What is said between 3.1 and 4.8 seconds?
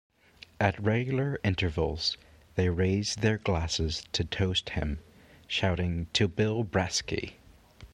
their glasses to toast